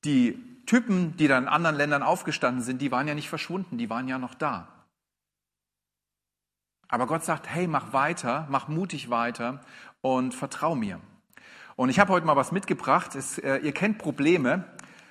[0.04, 3.90] Die Typen, die dann in anderen Ländern aufgestanden sind, die waren ja nicht verschwunden, die
[3.92, 4.68] waren ja noch da.
[6.88, 9.62] Aber Gott sagt, hey, mach weiter, mach mutig weiter
[10.02, 11.00] und vertrau mir.
[11.76, 13.16] Und ich habe heute mal was mitgebracht.
[13.16, 14.64] Es, äh, ihr kennt Probleme.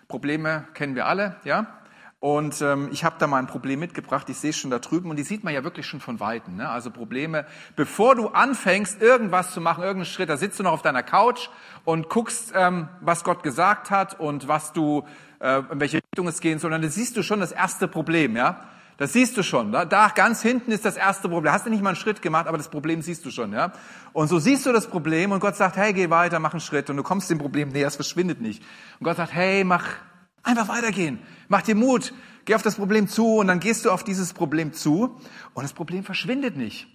[0.09, 1.84] Probleme kennen wir alle, ja?
[2.25, 5.11] Und ähm, ich habe da mal ein Problem mitgebracht, ich sehe es schon da drüben
[5.11, 6.57] und die sieht man ja wirklich schon von Weitem.
[6.57, 6.67] Ne?
[6.67, 7.45] Also Probleme,
[7.77, 11.51] bevor du anfängst, irgendwas zu machen, irgendeinen Schritt, da sitzt du noch auf deiner Couch
[11.85, 15.05] und guckst, ähm, was Gott gesagt hat und was du,
[15.39, 16.73] äh, in welche Richtung es gehen soll.
[16.73, 18.69] Und dann siehst du schon das erste Problem, ja.
[18.97, 19.71] Das siehst du schon.
[19.71, 21.53] Da, da ganz hinten ist das erste Problem.
[21.53, 23.73] Hast du nicht mal einen Schritt gemacht, aber das Problem siehst du schon, ja.
[24.15, 26.89] Und so siehst du das Problem und Gott sagt, hey, geh weiter, mach einen Schritt
[26.89, 28.63] und du kommst dem Problem näher, es verschwindet nicht.
[28.99, 29.85] Und Gott sagt, hey, mach
[30.45, 31.19] Einfach weitergehen.
[31.49, 32.13] Mach dir Mut.
[32.45, 35.19] Geh auf das Problem zu und dann gehst du auf dieses Problem zu
[35.55, 36.87] und das Problem verschwindet nicht.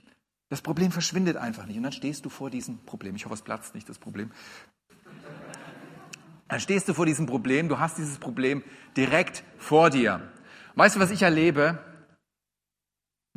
[0.49, 1.77] Das Problem verschwindet einfach nicht.
[1.77, 3.15] Und dann stehst du vor diesem Problem.
[3.15, 4.31] Ich hoffe, es platzt nicht, das Problem.
[6.47, 7.67] Dann stehst du vor diesem Problem.
[7.67, 8.63] Du hast dieses Problem
[8.95, 10.21] direkt vor dir.
[10.75, 11.77] Weißt du, was ich erlebe?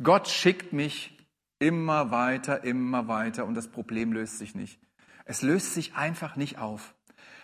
[0.01, 1.17] Gott schickt mich
[1.59, 4.79] immer weiter, immer weiter und das Problem löst sich nicht.
[5.25, 6.95] Es löst sich einfach nicht auf.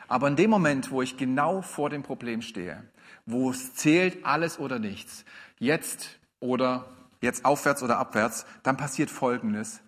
[0.10, 2.84] Aber in dem Moment, wo ich genau vor dem Problem stehe,
[3.28, 5.24] wo es zählt alles oder nichts,
[5.60, 6.86] jetzt oder
[7.22, 9.82] jetzt aufwärts oder abwärts, dann passiert Folgendes.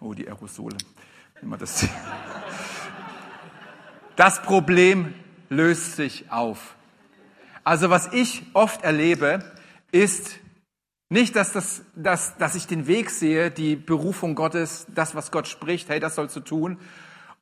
[0.00, 0.76] Oh, die Aerosole.
[1.42, 1.86] Immer das.
[4.16, 5.14] Das Problem
[5.50, 6.76] löst sich auf.
[7.62, 9.44] Also was ich oft erlebe,
[9.90, 10.38] ist,
[11.12, 15.46] nicht, dass, das, dass, dass ich den Weg sehe, die Berufung Gottes, das, was Gott
[15.46, 16.78] spricht, hey, das sollst du tun.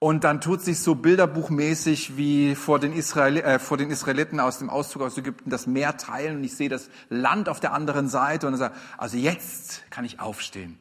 [0.01, 4.59] Und dann tut sich so bilderbuchmäßig wie vor den, Israel, äh, vor den Israeliten aus
[4.59, 8.09] dem Auszug aus Ägypten das Meer teilen und ich sehe das Land auf der anderen
[8.09, 10.79] Seite und sage, also jetzt kann ich aufstehen.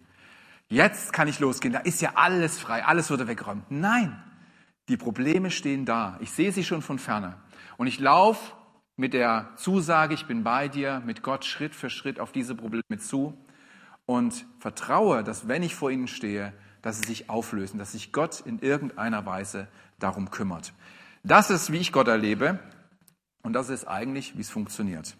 [0.69, 1.73] Jetzt kann ich losgehen.
[1.73, 3.69] Da ist ja alles frei, alles wurde weggeräumt.
[3.69, 4.17] Nein,
[4.87, 6.17] die Probleme stehen da.
[6.21, 7.35] Ich sehe sie schon von ferne.
[7.77, 8.53] Und ich laufe
[8.99, 12.97] mit der Zusage, ich bin bei dir, mit Gott Schritt für Schritt auf diese Probleme
[12.99, 13.33] zu
[14.05, 18.41] und vertraue, dass wenn ich vor ihnen stehe, dass sie sich auflösen, dass sich Gott
[18.41, 20.73] in irgendeiner Weise darum kümmert.
[21.23, 22.59] Das ist, wie ich Gott erlebe
[23.41, 25.15] und das ist eigentlich, wie es funktioniert.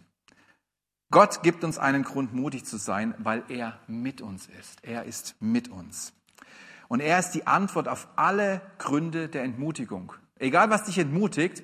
[1.09, 4.83] Gott gibt uns einen Grund, mutig zu sein, weil er mit uns ist.
[4.83, 6.11] Er ist mit uns.
[6.89, 10.11] Und er ist die Antwort auf alle Gründe der Entmutigung.
[10.35, 11.63] Egal, was dich entmutigt,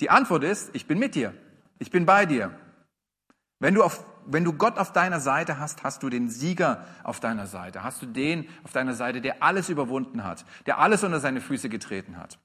[0.00, 1.32] die Antwort ist, ich bin mit dir.
[1.78, 2.56] Ich bin bei dir.
[3.58, 7.20] Wenn du auf wenn du Gott auf deiner Seite hast, hast du den Sieger auf
[7.20, 7.82] deiner Seite.
[7.82, 11.68] Hast du den auf deiner Seite, der alles überwunden hat, der alles unter seine Füße
[11.68, 12.38] getreten hat.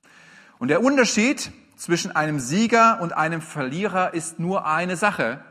[0.60, 5.44] Und der Unterschied zwischen einem Sieger und einem Verlierer ist nur eine Sache.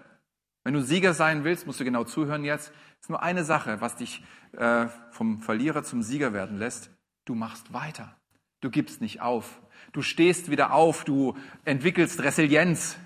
[0.65, 2.73] Wenn du Sieger sein willst, musst du genau zuhören jetzt.
[3.01, 6.91] ist nur eine Sache, was dich äh, vom Verlierer zum Sieger werden lässt.
[7.25, 8.17] Du machst weiter.
[8.61, 9.61] Du gibst nicht auf.
[9.93, 11.05] Du stehst wieder auf.
[11.05, 12.97] Du entwickelst Resilienz.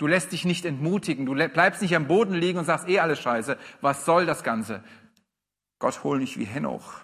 [0.00, 1.26] Du lässt dich nicht entmutigen.
[1.26, 3.58] Du bleibst nicht am Boden liegen und sagst, eh alles scheiße.
[3.82, 4.82] Was soll das Ganze?
[5.78, 7.02] Gott hol nicht wie Henoch.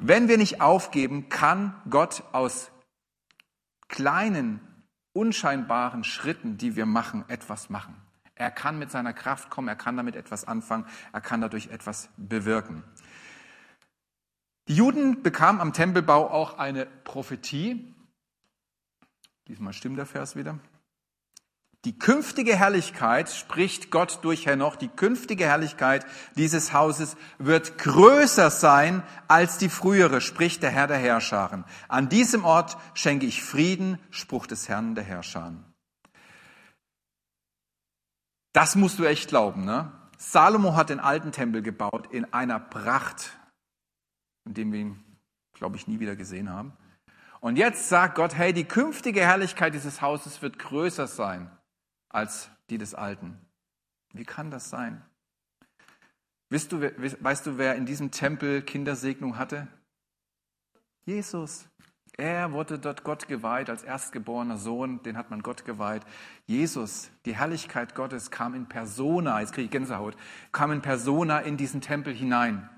[0.00, 2.72] Wenn wir nicht aufgeben, kann Gott aus
[3.86, 4.58] kleinen,
[5.12, 7.94] unscheinbaren Schritten, die wir machen, etwas machen.
[8.34, 12.08] Er kann mit seiner Kraft kommen, er kann damit etwas anfangen, er kann dadurch etwas
[12.16, 12.82] bewirken.
[14.66, 17.91] Die Juden bekamen am Tempelbau auch eine Prophetie,
[19.48, 20.58] Diesmal stimmt der Vers wieder.
[21.84, 29.02] Die künftige Herrlichkeit, spricht Gott durch Henoch, die künftige Herrlichkeit dieses Hauses wird größer sein
[29.26, 31.64] als die frühere, spricht der Herr der Herrscharen.
[31.88, 35.64] An diesem Ort schenke ich Frieden, Spruch des Herrn der Herrscharen.
[38.52, 39.90] Das musst du echt glauben, ne?
[40.18, 43.36] Salomo hat den alten Tempel gebaut in einer Pracht,
[44.44, 45.04] in dem wir ihn,
[45.52, 46.74] glaube ich, nie wieder gesehen haben.
[47.42, 51.50] Und jetzt sagt Gott, hey, die künftige Herrlichkeit dieses Hauses wird größer sein
[52.08, 53.36] als die des Alten.
[54.12, 55.02] Wie kann das sein?
[56.50, 59.66] Weißt du, weißt du, wer in diesem Tempel Kindersegnung hatte?
[61.04, 61.66] Jesus.
[62.16, 66.02] Er wurde dort Gott geweiht als erstgeborener Sohn, den hat man Gott geweiht.
[66.46, 70.16] Jesus, die Herrlichkeit Gottes kam in Persona, jetzt kriege ich Gänsehaut,
[70.52, 72.70] kam in Persona in diesen Tempel hinein.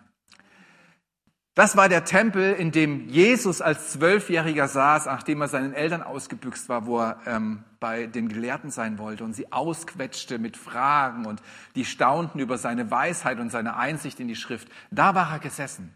[1.55, 6.69] Das war der Tempel, in dem Jesus als Zwölfjähriger saß, nachdem er seinen Eltern ausgebüxt
[6.69, 11.40] war, wo er ähm, bei den Gelehrten sein wollte und sie ausquetschte mit Fragen und
[11.77, 14.69] die staunten über seine Weisheit und seine Einsicht in die Schrift.
[14.90, 15.95] Da war er gesessen.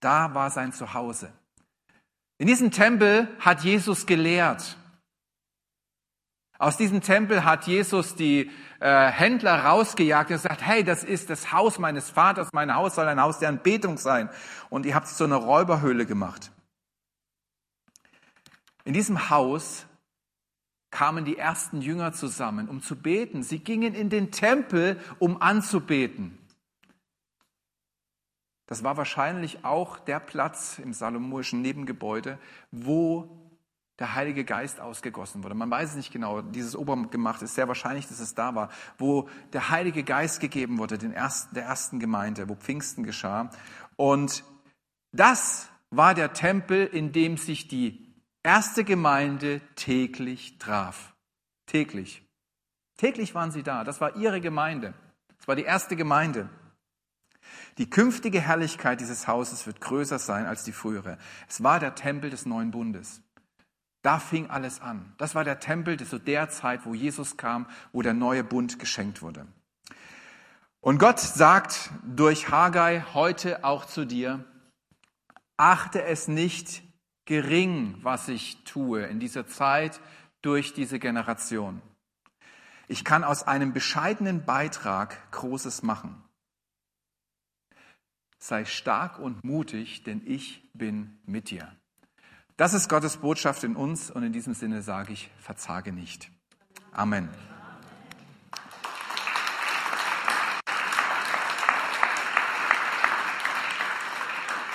[0.00, 1.30] Da war sein Zuhause.
[2.38, 4.78] In diesem Tempel hat Jesus gelehrt.
[6.58, 8.50] Aus diesem Tempel hat Jesus die
[8.84, 13.08] äh, Händler rausgejagt und gesagt, hey, das ist das Haus meines Vaters, mein Haus soll
[13.08, 14.28] ein Haus der Anbetung sein.
[14.68, 16.52] Und ihr habt es zu einer Räuberhöhle gemacht.
[18.84, 19.86] In diesem Haus
[20.90, 23.42] kamen die ersten Jünger zusammen, um zu beten.
[23.42, 26.38] Sie gingen in den Tempel, um anzubeten.
[28.66, 32.38] Das war wahrscheinlich auch der Platz im salomonischen Nebengebäude,
[32.70, 33.43] wo
[33.98, 35.54] der Heilige Geist ausgegossen wurde.
[35.54, 36.42] Man weiß es nicht genau.
[36.42, 40.98] Dieses Obergemacht ist sehr wahrscheinlich, dass es da war, wo der Heilige Geist gegeben wurde,
[40.98, 43.50] den ersten, der ersten Gemeinde, wo Pfingsten geschah.
[43.96, 44.44] Und
[45.12, 48.04] das war der Tempel, in dem sich die
[48.42, 51.14] erste Gemeinde täglich traf.
[51.66, 52.22] Täglich.
[52.96, 53.84] Täglich waren sie da.
[53.84, 54.94] Das war ihre Gemeinde.
[55.38, 56.48] Das war die erste Gemeinde.
[57.78, 61.18] Die künftige Herrlichkeit dieses Hauses wird größer sein als die frühere.
[61.48, 63.23] Es war der Tempel des neuen Bundes.
[64.04, 65.14] Da fing alles an.
[65.16, 69.22] Das war der Tempel zu der Zeit, wo Jesus kam, wo der neue Bund geschenkt
[69.22, 69.46] wurde.
[70.80, 74.44] Und Gott sagt durch Haggai heute auch zu dir,
[75.56, 76.82] achte es nicht
[77.24, 80.02] gering, was ich tue in dieser Zeit
[80.42, 81.80] durch diese Generation.
[82.88, 86.22] Ich kann aus einem bescheidenen Beitrag Großes machen.
[88.38, 91.74] Sei stark und mutig, denn ich bin mit dir.
[92.56, 96.30] Das ist Gottes Botschaft in uns und in diesem Sinne sage ich, verzage nicht.
[96.92, 97.28] Amen.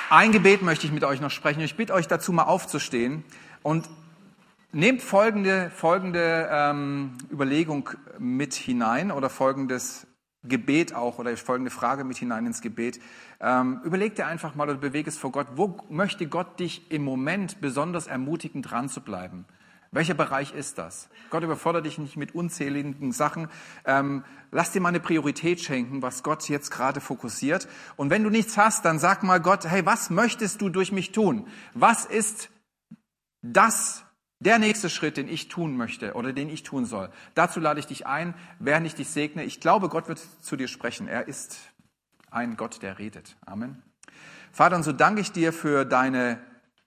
[0.09, 1.61] Ein Gebet möchte ich mit euch noch sprechen.
[1.61, 3.23] Ich bitte euch dazu mal aufzustehen
[3.63, 3.87] und
[4.73, 10.05] nehmt folgende, folgende ähm, Überlegung mit hinein oder folgendes
[10.43, 12.99] Gebet auch oder folgende Frage mit hinein ins Gebet.
[13.39, 15.47] Ähm, überleg dir einfach mal oder bewege es vor Gott.
[15.55, 19.45] Wo möchte Gott dich im Moment besonders ermutigen, dran zu bleiben?
[19.91, 21.09] Welcher Bereich ist das?
[21.31, 23.47] Gott überfordert dich nicht mit unzähligen Sachen.
[23.85, 27.67] Ähm, lass dir mal eine Priorität schenken, was Gott jetzt gerade fokussiert.
[27.95, 31.11] Und wenn du nichts hast, dann sag mal Gott, hey, was möchtest du durch mich
[31.11, 31.47] tun?
[31.73, 32.51] Was ist
[33.41, 34.05] das,
[34.39, 37.09] der nächste Schritt, den ich tun möchte oder den ich tun soll.
[37.35, 39.43] Dazu lade ich dich ein, während ich dich segne.
[39.43, 41.07] Ich glaube, Gott wird zu dir sprechen.
[41.07, 41.59] Er ist
[42.31, 43.35] ein Gott, der redet.
[43.45, 43.81] Amen.
[44.51, 46.39] Vater, und so danke ich dir für deine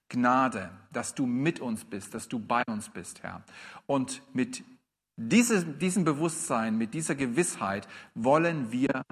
[0.09, 3.43] Gnade, dass du mit uns bist, dass du bei uns bist, Herr.
[3.87, 4.65] Und mit
[5.17, 9.05] diesem Bewusstsein, mit dieser Gewissheit wollen wir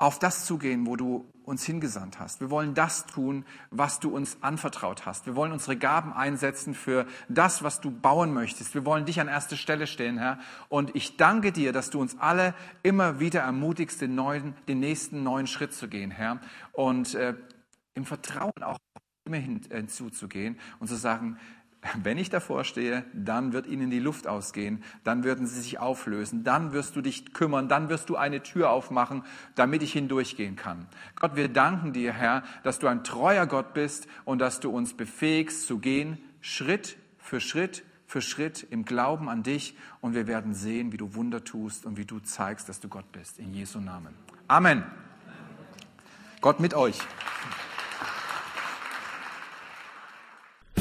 [0.00, 2.40] auf das zugehen, wo du uns hingesandt hast.
[2.40, 5.26] Wir wollen das tun, was du uns anvertraut hast.
[5.26, 8.72] Wir wollen unsere Gaben einsetzen für das, was du bauen möchtest.
[8.72, 10.38] Wir wollen dich an erste Stelle stellen, Herr.
[10.70, 15.22] Und ich danke dir, dass du uns alle immer wieder ermutigst, den, neuen, den nächsten
[15.22, 16.40] neuen Schritt zu gehen, Herr.
[16.72, 17.34] Und äh,
[17.92, 18.78] im Vertrauen auch
[19.26, 21.36] immer hinzuzugehen und zu sagen,
[22.02, 26.44] wenn ich davor stehe, dann wird ihnen die Luft ausgehen, dann würden sie sich auflösen,
[26.44, 29.24] dann wirst du dich kümmern, dann wirst du eine Tür aufmachen,
[29.54, 30.86] damit ich hindurchgehen kann.
[31.16, 34.94] Gott, wir danken dir, Herr, dass du ein treuer Gott bist und dass du uns
[34.94, 40.52] befähigst zu gehen, Schritt für Schritt für Schritt im Glauben an dich und wir werden
[40.52, 43.38] sehen, wie du Wunder tust und wie du zeigst, dass du Gott bist.
[43.38, 44.14] In Jesu Namen.
[44.48, 44.84] Amen.
[46.40, 46.98] Gott mit euch.